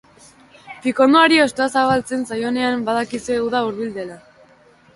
Pikondoari 0.85 1.37
hostoa 1.43 1.67
zabaltzen 1.75 2.25
zaionean, 2.31 2.81
badakizue 2.89 3.39
uda 3.51 3.65
hurbil 3.69 3.95
dela. 4.03 4.21